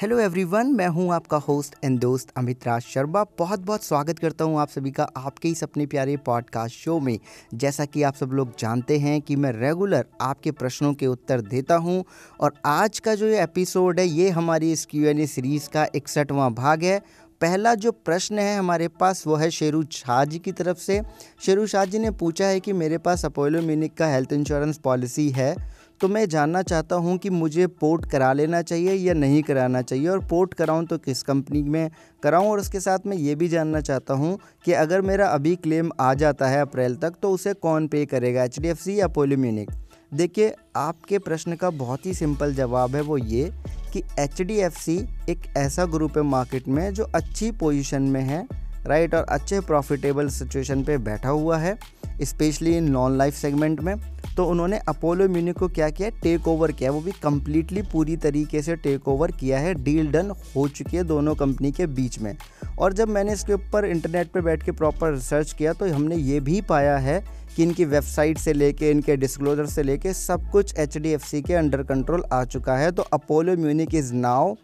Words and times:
Hello 0.00 0.18
everyone 0.18 0.66
मैं 0.66 0.86
हूँ 0.88 1.12
आपका 1.12 1.36
होस्ट 1.36 1.74
एंड 1.84 1.98
दोस्त 2.00 2.28
अमित 2.36 2.66
राज 2.66 2.82
शर्मा। 2.82 3.24
बहुत 3.38 3.60
बहुत 3.60 3.84
स्वागत 3.84 4.18
करता 4.18 4.44
हूँ 4.44 4.58
आप 4.60 4.68
सभी 4.68 4.90
का 4.90 5.04
आपके 5.16 5.48
इस 5.48 5.62
अपने 5.62 5.86
प्यारे 5.86 6.16
पॉडकास्ट 6.16 6.76
शो 6.76 6.98
में। 7.00 7.18
जैसा 7.54 7.84
कि 7.84 8.02
आप 8.02 8.14
सब 8.14 8.30
लोग 8.32 8.56
जानते 8.58 8.98
हैं 8.98 9.20
कि 9.20 9.36
मैं 9.36 9.52
रेगुलर 9.52 10.06
आपके 10.20 10.50
प्रश्नों 10.50 10.92
के 10.94 11.06
उत्तर 11.06 11.40
देता 11.40 11.76
हूँ 11.76 12.04
और 12.40 12.54
आज 12.64 12.98
का 12.98 13.14
जो 13.14 13.26
ये 13.26 13.42
एपिसोड 13.42 14.00
है, 14.00 14.06
ये 14.06 14.30
हमारी 14.30 14.72
इस 14.72 14.86
क्यू 14.86 15.06
एन 15.06 15.20
ए 15.20 15.26
सीरीज़ 15.26 15.68
का 15.68 15.86
इकसठवां 15.94 16.52
भाग 16.54 16.82
है। 16.82 16.98
पहला 17.40 17.74
जो 17.74 17.92
प्रश्न 17.92 18.38
है 18.38 18.58
हमारे 18.58 18.88
पास, 18.88 19.26
वो 19.26 19.36
है 19.36 19.50
शेरू 19.50 19.84
शाह 19.92 20.24
जी 20.24 20.38
की 20.38 20.52
तरफ़ 20.52 20.78
से। 20.78 21.00
शेरू 21.40 21.66
शाह 21.66 21.84
जी 21.84 21.98
ने 21.98 22.10
पूछा 22.10 22.46
है 22.46 22.60
कि 22.60 22.72
मेरे 22.72 22.98
पास 22.98 23.24
अपोलो 23.24 23.62
म्यूनिक 23.62 23.94
का 23.94 24.08
हेल्थ 24.08 24.32
इंश्योरेंस 24.32 24.78
पॉलिसी 24.78 25.28
है। 25.30 25.54
तो 26.00 26.08
मैं 26.08 26.24
जानना 26.28 26.60
चाहता 26.62 26.96
हूँ 26.96 27.16
कि 27.18 27.30
मुझे 27.30 27.66
पोर्ट 27.80 28.04
करा 28.10 28.32
लेना 28.32 28.60
चाहिए 28.62 28.92
या 28.94 29.14
नहीं 29.14 29.42
कराना 29.42 29.82
चाहिए 29.82 30.06
और 30.08 30.24
पोर्ट 30.24 30.54
कराऊँ 30.54 30.84
तो 30.86 30.98
किस 30.98 31.22
कंपनी 31.22 31.62
में 31.62 31.90
कराऊँ? 32.22 32.48
और 32.50 32.60
उसके 32.60 32.80
साथ 32.80 33.06
मैं 33.06 33.16
ये 33.16 33.34
भी 33.34 33.48
जानना 33.48 33.80
चाहता 33.80 34.14
हूँ 34.14 34.38
कि 34.64 34.72
अगर 34.72 35.00
मेरा 35.00 35.26
अभी 35.28 35.54
क्लेम 35.56 35.90
आ 36.00 36.12
जाता 36.14 36.48
है 36.48 36.60
अप्रैल 36.60 36.94
तक 36.96 37.14
तो 37.22 37.30
उसे 37.30 37.52
कौन 37.54 37.88
पे 37.88 38.04
करेगा 38.06 38.44
एचडीएफसी 38.44 38.98
या 39.00 39.08
पोलिम्यूनिक 39.08 39.70
देखिए, 40.14 40.54
आपके 40.76 41.18
प्रश्न 41.18 41.56
का 41.56 41.70
बहुत 41.70 42.06
ही 42.06 42.14
सिंपल 42.14 42.54
जवाब 42.54 42.94
है 42.96 43.02
वो 43.02 43.16
ये 43.18 43.50
कि 43.92 44.02
एचडीएफसी 44.18 44.96
एक 45.28 45.42
ऐसा 45.56 45.84
ग्रुप 45.86 46.16
है 46.16 46.22
मार्केट 46.22 46.68
में 46.68 46.92
जो 46.94 47.04
अच्छी 47.14 47.50
पोजीशन 47.60 48.02
में 48.02 48.22
है 48.22 48.46
राइट 48.86 49.14
और 49.14 49.24
अच्छे 49.24 49.60
प्रॉफिटेबल 49.60 50.28
सिचुएशन 50.28 50.82
पे 50.84 50.96
बैठा 50.98 51.28
हुआ 51.28 51.58
है, 51.58 51.78
specially 52.22 52.76
in 52.76 52.90
non 52.90 53.16
life 53.18 53.34
segment 53.34 53.80
में। 53.80 53.94
तो 54.36 54.44
उन्होंने 54.46 54.78
अपोलो 54.78 55.28
म्यूनिक 55.28 55.58
को 55.58 55.68
क्या 55.68 55.88
किया? 55.90 56.08
टेक 56.22 56.48
ओवर 56.48 56.72
किया। 56.72 56.90
वो 56.90 57.00
भी 57.00 57.12
कम्प्लीटली 57.12 57.82
पूरी 57.82 58.16
तरीके 58.16 58.62
से 58.62 58.76
टेक 58.76 59.08
ओवर 59.08 59.30
किया 59.30 59.58
है। 59.58 59.74
डील 59.74 60.10
डन 60.12 60.30
हो 60.56 60.66
चुकी 60.68 60.96
है 60.96 61.02
दोनों 61.04 61.34
कंपनी 61.34 61.72
के 61.72 61.86
बीच 61.88 62.18
में। 62.18 62.36
और 62.78 62.92
जब 62.92 63.08
मैंने 63.08 63.32
इसके 63.32 63.52
ऊपर 63.52 63.84
इंटरनेट 63.84 64.30
पर 64.30 64.40
बैठ 64.40 64.62
के 64.62 64.72
प्रॉपर 64.72 65.12
रिसर्च 65.12 65.52
किया 65.52 65.72
तो 65.72 65.92
हमने 65.94 66.16
ये 66.16 66.40
भी 66.40 66.60
पाया 66.60 66.96
है 66.98 67.20
कि 67.56 67.62
इनकी 67.62 67.84
वेबसाइट 67.84 68.38
से 68.38 68.52
लेके, 68.52 68.90
इनके 68.90 69.16
डिस्क्लोजर 69.16 69.66
से 69.66 69.82
लेके 69.82 70.12
सब 70.14 70.50
कुछ 70.50 70.74
एचडीएफसी 70.78 71.42
के 71.42 71.54
अंडर 71.54 71.82
कंट्रोल 71.82 72.24
आ 72.32 72.44
चुका 72.44 72.76
है। 72.76 72.90
तो 72.92 73.02
Apollo 73.02 73.56
Munich 73.56 73.94
is 73.94 74.12
now 74.14 74.54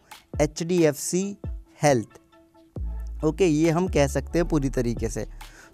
H 0.41 0.62
health. 1.83 2.21
Okay, 3.25 3.47
ये 3.47 3.70
हम 3.70 3.89
कह 3.89 4.06
सकते 4.06 4.39
हैं 4.39 4.48
पूरी 4.48 4.69
तरीके 4.70 5.09
से। 5.09 5.27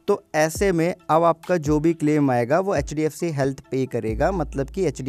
तो 0.08 0.22
ऐसे 0.34 0.70
में 0.72 0.94
अब 1.10 1.24
आपका 1.24 1.56
जो 1.58 1.78
भी 1.80 1.92
क्लेम 1.94 2.30
आएगा, 2.30 2.60
वो 2.60 2.74
एचडीएफसी 2.74 3.30
हेल्थ 3.32 3.60
पे 3.70 3.84
करेगा। 3.86 4.30
मतलब 4.32 4.70
कि 4.70 4.84
एच 4.86 5.00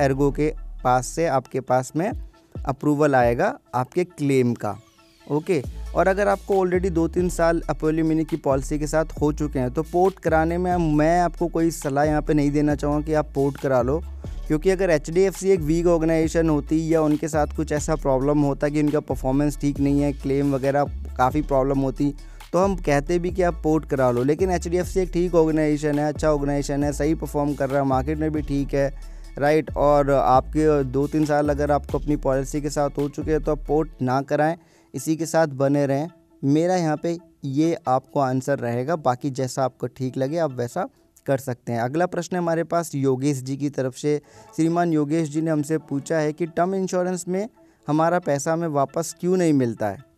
एर्गो 0.00 0.30
के 0.30 0.52
पास 0.84 1.06
से 1.06 1.26
आपके 1.28 1.60
पास 1.62 1.92
में 1.96 2.10
अप्रूवल 2.58 3.14
आएगा 3.14 3.56
आपके 3.74 4.04
क्लेम 4.04 4.54
का। 4.54 4.78
ओके, 5.26 5.62
और 5.94 6.08
अगर 6.08 6.28
आपको 6.28 6.58
ऑलरेडी 6.60 6.90
दो 6.90 7.06
तीन 7.08 7.28
साल 7.28 7.60
अपोलो 7.70 8.04
मिनी 8.04 8.24
की 8.24 8.36
पॉलिसी 8.38 8.78
के 8.78 8.86
साथ 8.86 9.20
हो 9.20 9.32
चुके 9.32 9.58
हैं 9.58 9.70
तो 9.70 9.82
पोर्ट 9.82 10.18
कराने 10.18 10.58
में 10.58 10.76
मैं 10.96 11.20
आपको 11.20 11.46
कोई 11.48 11.70
सलाह 11.70 12.04
यहाँ 12.04 12.22
पे 12.22 12.34
नहीं 12.34 12.50
देना 12.50 12.74
चाहूँगा 12.74 13.06
कि 13.06 13.14
आप 13.14 13.30
पोर्ट 13.34 13.56
करा 13.56 13.80
लो। 13.82 14.00
क्योंकि 14.46 14.70
अगर 14.70 14.90
एचडीएफसी 14.90 15.50
एक 15.50 15.60
वीक 15.60 15.86
ऑर्गेनाइजेशन 15.86 16.48
होती 16.48 16.86
या 16.94 17.02
उनके 17.02 17.28
साथ 17.28 17.56
कुछ 17.56 17.72
ऐसा 17.72 17.94
प्रॉब्लम 17.96 18.40
होता 18.42 18.68
कि 18.68 18.82
उनका 18.82 19.00
परफॉर्मेंस 19.00 19.58
ठीक 19.60 19.80
नहीं 19.80 20.00
है 20.00 20.12
क्लेम 20.12 20.54
वगैरह 20.54 20.84
काफ़ी 21.12 21.42
प्रॉब्लम 21.42 21.78
होती। 21.80 22.12
तो 22.52 22.58
हम 22.58 22.74
कहते 22.76 23.18
भी 23.18 23.30
कि 23.30 23.42
आप 23.42 23.60
पोर्ट 23.62 23.84
करा 23.84 24.10
लो, 24.10 24.22
लेकिन 24.24 24.50
एचडीएफसी 24.50 25.00
एक 25.00 25.10
ठीक 25.12 25.34
ऑर्गेनाइजेशन 25.34 25.98
है 25.98 26.08
अच्छा 26.08 26.30
ऑर्गेनाइजेशन 26.30 26.84
है, 26.84 26.92
सही 26.92 27.14
परफॉर्म 27.14 27.54
कर 27.54 27.70
रहा 27.70 27.80
है 27.80 27.86
मार्केट 27.88 28.18
में 28.18 28.30
भी 28.32 28.42
ठीक 28.42 28.74
है 28.74 29.12
राइट 29.38 29.70
और 29.76 30.10
आपके 30.10 30.82
दो 30.84 31.06
तीन 31.06 31.24
साल 31.24 31.48
अगर 31.48 31.70
आपको 31.72 31.98
अपनी 31.98 32.16
पॉलिसी 32.18 32.60
के 32.60 32.70
साथ 32.70 32.98
हो 32.98 33.08
चुके 33.08 33.30
हैं 33.30 33.42
तो 33.42 33.52
आप 33.52 33.64
पोर्ट 33.66 34.02
ना 34.02 34.20
कराएँ, 34.22 34.56
इसी 34.94 35.16
के 35.16 35.26
साथ 35.26 35.46
बने 35.56 35.86
रहें। 35.86 36.08
मेरा 36.44 36.76
यहाँ 36.76 36.96
पे 36.96 37.16
ये 37.44 37.76
आपको 37.88 38.20
आंसर 38.20 38.58
रहेगा, 38.58 38.96
बाकी 38.96 39.30
जैसा 39.30 39.64
आपको 39.64 39.86
ठीक 39.88 40.16
लगे, 40.16 40.38
आप 40.38 40.52
वैसा 40.52 40.88
कर 41.26 41.38
सकते 41.38 41.72
हैं। 41.72 41.80
अगला 41.80 42.06
प्रश्न 42.06 42.36
हमारे 42.36 42.64
पास 42.64 42.94
योगेश 42.94 43.42
जी 43.42 43.56
की 43.56 43.70
तरफ़ 43.70 43.96
से। 43.96 44.20
श्रीमान 44.56 44.92
योगेश 44.92 45.28
जी 45.28 45.42
ने 45.42 45.50
हमसे 45.50 45.78
पूछा 45.80 46.18
है 46.18 46.32
कि 46.32 46.46
टर्म 46.46 46.74
इंश्योरेंस 46.74 47.24
में 47.28 47.48
हमारा 47.88 48.18
पैसा 48.20 48.52
हमें 48.52 48.68
वापस 48.70 49.14
क्यों 49.20 49.36
नहीं 49.36 49.52
मिलता 49.52 49.88
है? 49.88 50.11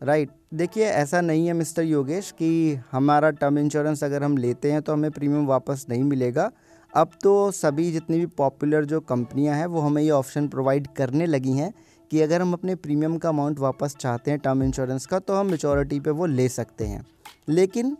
Right 0.00 0.28
right. 0.28 0.40
देखिए, 0.54 0.84
ऐसा 0.84 1.20
नहीं 1.20 1.46
है 1.46 1.52
मिस्टर 1.52 1.82
योगेश 1.82 2.30
कि 2.32 2.78
हमारा 2.92 3.30
टर्म 3.30 3.58
इंश्योरेंस 3.58 4.04
अगर 4.04 4.22
हम 4.22 4.36
लेते 4.36 4.72
हैं 4.72 4.82
तो 4.82 4.92
हमें 4.92 5.10
प्रीमियम 5.10 5.46
वापस 5.46 5.84
नहीं 5.88 6.04
मिलेगा। 6.04 6.50
अब 6.92 7.10
तो 7.22 7.50
सभी 7.50 7.90
जितनी 7.92 8.18
भी 8.18 8.26
पॉपुलर 8.26 8.84
जो 8.84 9.00
कंपनियाँ 9.00 9.56
हैं, 9.56 9.66
वो 9.66 9.80
हमें 9.80 10.02
ये 10.02 10.10
ऑप्शन 10.10 10.48
प्रोवाइड 10.48 10.86
करने 10.96 11.26
लगी 11.26 11.52
हैं 11.52 11.72
कि 12.10 12.20
अगर 12.20 12.42
हम 12.42 12.52
अपने 12.52 12.74
प्रीमियम 12.76 13.16
का 13.18 13.28
अमाउंट 13.28 13.58
वापस 13.58 13.96
चाहते 14.00 14.30
हैं 14.30 14.40
टर्म 14.40 14.62
इंश्योरेंस 14.62 15.06
का 15.06 15.18
तो 15.18 15.34
हम 15.34 15.50
मेचोरिटी 15.50 16.00
पे 16.00 16.10
वो 16.10 16.26
ले 16.26 16.48
सकते 16.48 16.84
हैं। 16.84 17.04
लेकिन 17.48 17.96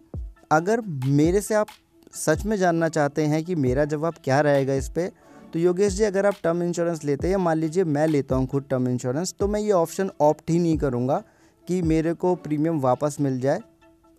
अगर 0.53 0.81
मेरे 1.07 1.41
से 1.41 1.55
आप 1.55 1.67
सच 2.15 2.45
में 2.45 2.57
जानना 2.57 2.89
चाहते 2.89 3.23
हैं 3.23 3.43
कि 3.45 3.55
मेरा 3.57 3.85
जवाब 3.85 4.15
क्या 4.25 4.41
रहेगा 4.41 4.75
इस 4.75 4.89
पर 4.89 5.11
तो 5.53 5.59
योगेश 5.59 5.93
जी, 5.93 6.05
अगर 6.05 6.27
आप 6.27 6.35
टर्म 6.45 6.63
इंश्योरेंस 6.63 7.05
लेते 7.05 7.29
हैं 7.29 7.37
मान 7.37 7.59
लीजिए 7.59 7.85
मैं 7.85 8.07
लेता 8.07 8.37
हूँ 8.37 8.47
खुद 8.47 8.65
टर्म 8.71 8.89
इंश्योरेंस 8.89 9.35
तो 9.41 9.49
मैं 9.49 9.61
ये 9.61 9.73
ऑप्शन 9.73 10.11
ऑप्ट 10.21 10.51
ही 10.51 10.59
नहीं 10.59 10.79
करूँगा। 10.79 11.23
कि 11.71 11.81
मेरे 11.83 12.13
को 12.15 12.35
प्रीमियम 12.37 12.79
वापस 12.81 13.17
मिल 13.21 13.39
जाए 13.41 13.59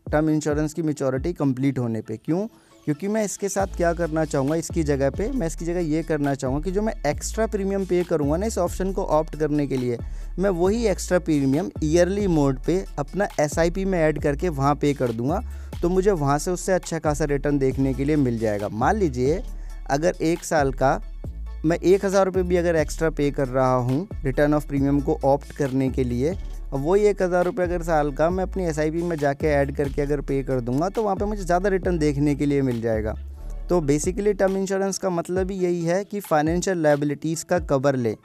टर्म 0.06 0.29
इंश्योरेंस 0.29 0.73
की 0.73 0.81
मेचोरिटी 0.81 1.31
कंप्लीट 1.34 1.79
होने 1.79 2.01
पे। 2.01 2.16
क्यों? 2.17 2.45
क्योंकि 2.85 3.07
मैं 3.07 3.23
इसके 3.25 3.50
साथ 3.50 3.75
क्या 3.78 3.91
करना 3.94 4.23
चाहूँगा, 4.25 4.56
इसकी 4.56 4.84
जगह 4.84 5.09
पे 5.09 5.29
मैं 5.31 5.47
इसकी 5.47 5.66
जगह 5.66 5.79
ये 5.85 6.03
करना 6.03 6.34
चाहूँगा 6.35 6.62
कि 6.62 6.72
जो 6.72 6.81
मैं 6.81 6.94
एक्स्ट्रा 7.07 7.47
प्रीमियम 7.47 7.85
पे 7.85 8.03
करूँगा 8.03 8.38
ना 8.38 8.45
इस 8.45 8.57
ऑप्शन 8.57 8.91
को 8.94 9.03
ऑप्ट 9.12 9.35
करने 9.35 9.66
के 9.67 9.78
लिए, 9.78 9.97
मैं 10.39 10.50
वही 10.51 10.85
एक्स्ट्रा 10.88 11.19
प्रीमियम 11.19 11.72
ईयरली 11.84 12.28
मोड 12.28 12.59
पे 12.66 12.84
अपना 13.00 13.28
एसआईपी 13.39 13.85
में 13.85 14.00
ऐड 14.00 14.22
करके 14.23 14.50
वहाँ 14.51 14.75
पे 14.75 14.94
कर 14.94 15.12
दूँगा 15.12 15.41
तो 15.81 15.89
मुझे 15.89 16.12
वहाँ 16.13 16.38
से 16.39 16.51
उससे 16.51 16.73
अच्छा 16.73 17.00
खासा 17.00 17.25
रिटर्न 17.25 17.57
देखने 17.59 17.94
के 17.94 18.06
लिए 18.06 18.16
मिल 18.18 18.38
जाएगा। 18.39 18.69
मान 18.69 18.97
लीजिए, 18.97 19.41
अगर 19.89 20.16
एक 20.22 20.44
साल 20.44 20.72
का 20.73 21.00
मैं 21.66 21.78
एक 21.78 22.06
हज़ार 22.06 22.25
रुपये 22.25 22.44
भी 22.44 22.56
अगर 22.57 22.75
एक्स्ट्रा 22.75 23.09
पे 23.12 23.29
कर 23.31 23.47
रहा 23.50 23.73
हूँ 23.75 24.07
रिटर्न 24.23 24.53
ऑफ़ 24.53 24.68
प्रीमियम 24.68 25.01
को 25.01 25.19
ऑप्ट 25.25 25.51
करने 25.51 25.89
के 25.89 26.03
लिए 26.03 26.33
वही 26.74 27.04
एक 27.04 27.22
हज़ार 27.22 27.46
रुपये 27.46 27.66
अगर 27.66 27.82
साल 27.84 28.12
का 28.12 28.30
मैं 28.30 28.44
अपनी 28.44 28.66
एस 28.66 28.78
में 28.80 29.16
जाके 29.18 29.48
ऐड 29.48 29.76
करके 29.76 30.02
अगर 30.02 30.22
पे 30.22 30.42
कर 30.44 30.59
दूँगा 30.59 30.90
तो 30.90 31.04
वहाँ 31.04 31.16
पे 31.16 31.26
मुझे 31.26 31.44
ज़्यादा 31.44 31.70
रिटर्न 31.70 31.98
देखने 31.98 32.36
के 32.36 32.46
लिए 32.46 32.62
मिल 32.62 32.82
जाएगा। 32.82 33.14
तो 33.70 33.80
बेसिकली 33.82 34.34
टर्म 34.34 34.56
इंश्योरेंस 34.58 34.98
का 34.98 35.10
मतलब 35.10 35.52
ही 35.52 35.58
यही 35.58 35.81
है 35.86 36.04
कि 36.04 36.20
फाइनेंशियल 36.20 36.78
लाइबिलिटीज़ 36.78 37.44
का 37.46 37.60
कवर 37.62 37.96
ले 37.96 38.16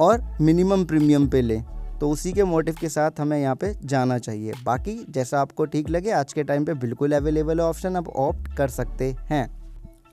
और 0.00 0.22
मिनिमम 0.40 0.84
प्रीमियम 0.84 1.28
पे 1.28 1.42
ले। 1.42 1.60
तो 2.00 2.10
उसी 2.10 2.32
के 2.32 2.44
मोटिव 2.44 2.76
के 2.80 2.88
साथ 2.88 3.20
हमें 3.20 3.38
यहाँ 3.38 3.54
पे 3.56 3.72
जाना 3.84 4.18
चाहिए। 4.18 4.52
बाकी 4.64 4.96
जैसा 5.10 5.40
आपको 5.40 5.64
ठीक 5.64 5.90
लगे, 5.90 6.10
आज 6.10 6.32
के 6.32 6.44
टाइम 6.44 6.64
पे 6.64 6.74
बिल्कुल 6.74 7.12
अवेलेबल 7.12 7.60
है 7.60 7.66
ऑप्शन 7.66 7.96
आप 7.96 8.08
ऑप्ट 8.08 8.56
कर 8.56 8.68
सकते 8.70 9.14
हैं। 9.30 9.48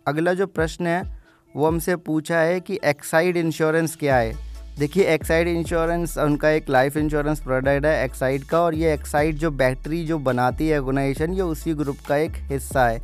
अगला 0.08 0.34
जो 0.34 0.47
प्रश्न 0.47 0.88
है, 0.88 1.03
वो 1.56 1.68
हमसे 1.68 1.96
पूछा 1.97 2.40
है 2.40 2.59
कि 2.59 2.80
एक्साइड 2.86 3.38
इंश्योरेंस 3.38 3.96
क्या 3.96 4.18
है? 4.18 4.50
देखिए 4.80 5.04
एक्साइड 5.06 5.48
इंश्योरेंस 5.48 6.18
उनका 6.18 6.50
एक 6.50 6.70
लाइफ 6.70 6.98
इंश्योरेंस 6.98 7.40
प्रोडक्ट 7.40 7.86
है 7.86 8.04
एक्साइड 8.04 8.44
का, 8.44 8.59
और 8.59 8.76
ये 8.76 8.94
एक्साइड 8.94 9.38
जो 9.38 9.52
बैटरी 9.54 10.04
जो 10.06 10.18
बनाती 10.20 10.68
है 10.68 10.80
ऑर्गेनाइजेशन 10.80 11.34
ये 11.34 11.42
उसी 11.44 11.74
ग्रुप 11.74 11.98
का 12.08 12.18
एक 12.18 12.38
हिस्सा 12.52 12.88
है। 12.88 13.00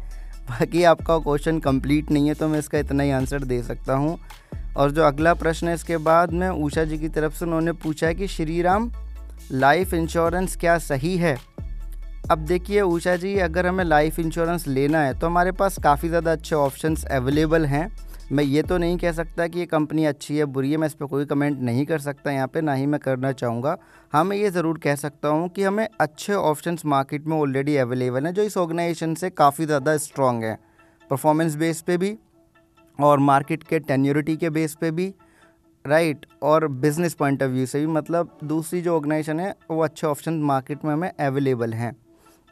बाकी 0.50 0.84
आपका 0.86 1.18
क्वेश्चन 1.20 1.60
कंप्लीट 1.60 2.12
नहीं 2.12 2.28
है 2.28 2.34
तो 2.34 2.48
मैं 2.48 2.60
इसका 2.60 2.80
इतना 2.80 3.04
ही 3.04 3.12
आंसर 3.12 3.44
दे 3.44 3.62
सकता 3.64 3.94
हूँ। 3.96 4.18
और 4.78 4.92
जो 4.92 5.04
अगला 5.04 5.34
प्रश्न 5.34 5.68
है, 5.68 5.74
इसके 5.74 5.98
बाद 6.00 6.32
में 6.32 6.48
उषा 6.50 6.84
जी 6.84 6.98
की 6.98 7.10
तरफ़ 7.10 7.36
से 7.36 7.46
उन्होंने 7.46 7.72
पूछा 7.74 8.08
है 8.08 8.16
कि 8.16 8.28
श्री 8.28 8.62
राम 8.62 8.92
लाइफ 9.52 9.94
इंश्योरेंस 9.94 10.56
क्या 10.56 10.78
सही 10.80 11.16
है? 11.18 11.38
अब 12.32 12.38
देखिए 12.40 12.82
उषा 12.82 13.16
जी, 13.16 13.38
अगर 13.40 13.68
हमें 13.68 13.84
लाइफ 13.86 14.20
इंश्योरेंस 14.20 14.68
लेना 14.68 15.02
है 15.02 15.14
तो 15.14 15.28
हमारे 15.28 15.52
पास 15.54 15.78
काफ़ी 15.84 16.10
ज़्यादा 16.10 16.32
अच्छे 16.32 16.56
ऑप्शंस 16.56 17.06
अवेलेबल 17.08 17.66
हैं। 17.66 17.88
मैं 18.28 18.44
ये 18.44 18.62
तो 18.64 18.78
नहीं 18.78 18.98
कह 18.98 19.12
सकता 19.12 19.48
कि 19.48 19.60
ये 19.60 19.66
कंपनी 19.66 20.06
अच्छी 20.06 20.38
है, 20.38 20.46
बुरी 20.46 20.72
है, 20.72 20.78
मैं 20.78 20.88
इस 20.88 20.94
पर 20.94 21.06
कोई 21.06 21.26
कमेंट 21.26 21.60
नहीं 21.60 21.86
कर 21.86 22.00
सकता 22.00 22.32
यहाँ 22.32 22.48
पे, 22.48 22.62
ना 22.62 22.74
ही 22.74 22.86
मैं 22.86 23.00
करना 23.00 23.32
चाहूँगा। 23.34 23.78
हाँ 24.14 24.24
मैं 24.24 24.38
ये 24.38 24.50
ज़रूर 24.52 24.78
कह 24.78 24.96
सकता 24.96 25.28
हूँ 25.28 25.48
कि 25.50 25.64
हमें 25.64 25.88
अच्छे 26.00 26.34
ऑप्शंस 26.34 26.86
मार्केट 26.86 27.28
में 27.28 27.36
ऑलरेडी 27.38 27.76
अवेलेबल 27.78 28.26
हैं, 28.26 28.34
जो 28.34 28.44
इस 28.44 28.58
ऑर्गेनाइजेशन 28.58 29.14
से 29.16 29.30
काफ़ी 29.32 29.66
ज़्यादा 29.66 29.96
स्ट्रॉन्ग 29.98 30.44
है। 30.44 30.58
परफॉर्मेंस 31.10 31.56
बेस 31.56 31.82
पे 31.82 31.98
भी 31.98 32.18
और 33.00 33.20
मार्केट 33.22 33.64
के 33.64 33.80
टेन्योरिटी 33.82 34.36
के 34.38 34.50
बेस 34.50 34.76
पे 34.76 34.92
भी 34.92 35.14
राइट 35.86 36.26
और 36.44 36.68
बिज़नेस 36.68 37.14
पॉइंट 37.14 37.44
ऑफ़ 37.44 37.50
व्यू 37.50 37.66
से 37.66 37.80
भी 37.80 37.88
मतलब 37.88 38.38
दूसरी 38.46 38.82
जो 38.82 38.96
ऑर्गेनाइजेशन 38.96 39.40
है, 39.40 39.54
वो 39.72 39.82
अच्छे 39.82 40.08
ऑप्शन 40.08 40.42
मार्केट 40.44 40.86
में 40.86 40.94
हमें 40.94 41.12
अवेलेबल 41.12 41.74
हैं। 41.74 41.96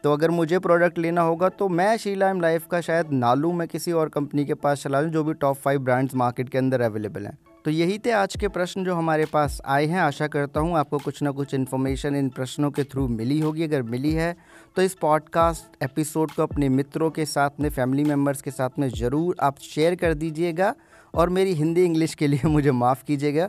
तो 0.06 0.12
अगर 0.12 0.30
मुझे 0.30 0.58
प्रोडक्ट 0.58 0.98
लेना 0.98 1.20
होगा 1.20 1.48
तो 1.48 1.68
मैं 1.68 1.96
शीला 1.96 2.28
एम 2.30 2.40
लाइफ 2.40 2.66
का 2.66 2.80
शायद 2.80 3.06
नालू 3.12 3.50
मैं 3.52 3.66
किसी 3.68 3.92
और 3.92 4.08
कंपनी 4.08 4.44
के 4.44 4.54
पास 4.54 4.82
चला 4.82 5.00
लूँ 5.00 5.10
जो 5.10 5.24
भी 5.24 5.34
टॉप 5.34 5.56
फाइव 5.56 5.80
ब्रांड्स 5.80 6.14
मार्केट 6.14 6.48
के 6.48 6.58
अंदर 6.58 6.80
अवेलेबल 6.80 7.26
हैं। 7.26 7.36
तो 7.64 7.70
यही 7.70 7.98
थे 7.98 8.10
आज 8.10 8.36
के 8.36 8.48
प्रश्न 8.48 8.84
जो 8.84 8.94
हमारे 8.94 9.24
पास 9.24 9.60
आए 9.66 9.86
हैं। 9.86 10.00
आशा 10.00 10.26
करता 10.26 10.60
हूँ 10.60 10.76
आपको 10.78 10.98
कुछ 10.98 11.22
ना 11.22 11.30
कुछ 11.30 11.54
इन्फॉर्मेशन 11.54 12.16
इन 12.16 12.28
प्रश्नों 12.28 12.70
के 12.70 12.84
थ्रू 12.84 13.08
मिली 13.08 13.40
होगी, 13.40 13.62
अगर 13.62 13.82
मिली 13.82 14.12
है 14.12 14.34
तो 14.76 14.82
इस 14.82 14.94
पॉडकास्ट 14.94 15.82
एपिसोड 15.84 16.30
को 16.30 16.42
अपने 16.42 16.68
मित्रों 16.68 17.10
के 17.10 17.24
साथ 17.26 17.60
में 17.60 17.70
फैमिली 17.70 18.04
मेंबर्स 18.04 18.42
के 18.42 18.50
साथ 18.50 18.78
में 18.78 18.88
ज़रूर 18.88 19.36
आप 19.40 19.58
शेयर 19.64 19.94
कर 19.94 20.14
दीजिएगा 20.14 20.74
और 21.14 21.30
मेरी 21.30 21.54
हिंदी 21.54 21.84
इंग्लिश 21.84 22.14
के 22.14 22.26
लिए 22.26 22.48
मुझे 22.48 22.70
माफ़ 22.72 23.04
कीजिएगा। 23.04 23.48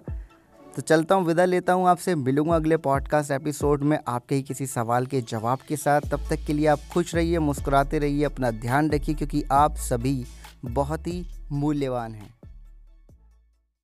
तो 0.77 0.81
चलता 0.81 1.15
हूँ, 1.15 1.25
विदा 1.25 1.45
लेता 1.45 1.74
हूँ 1.74 1.88
आपसे। 1.88 2.15
मिलूँगा 2.15 2.56
अगले 2.56 2.77
पॉडकास्ट 2.77 3.31
एपिसोड 3.31 3.83
में 3.83 3.97
आपके 4.07 4.35
ही 4.35 4.44
किसी 4.44 4.68
सवाल 4.68 5.06
के 5.06 5.21
जवाब 5.21 5.59
के 5.68 5.77
साथ। 5.77 6.01
तब 6.01 6.27
तक 6.29 6.45
के 6.47 6.53
लिए 6.53 6.68
आप 6.68 6.79
खुश 6.94 7.15
रहिए, 7.15 7.39
मुस्कुराते 7.39 8.00
रहिए, 8.00 8.24
अपना 8.24 8.51
ध्यान 8.51 8.91
रखिए, 8.91 9.15
क्योंकि 9.15 9.44
आप 9.51 9.75
सभी 9.75 10.25
बहुत 10.65 11.07
ही 11.07 11.25
मूल्यवान 11.51 12.13
हैं। 12.13 12.37